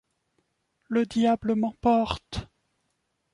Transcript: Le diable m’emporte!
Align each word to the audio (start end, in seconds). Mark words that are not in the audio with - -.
Le 0.89 1.05
diable 1.05 1.53
m’emporte! 1.53 2.47